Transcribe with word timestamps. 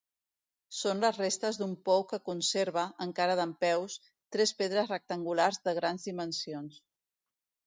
Són 0.75 1.03
les 1.03 1.17
restes 1.21 1.59
d'un 1.59 1.75
pou 1.89 2.05
que 2.13 2.19
conserva, 2.29 2.85
encara 3.07 3.35
dempeus, 3.41 3.99
tres 4.37 4.55
pedres 4.63 4.91
rectangulars 4.95 5.61
de 5.69 5.77
grans 5.83 6.09
dimensions. 6.11 6.83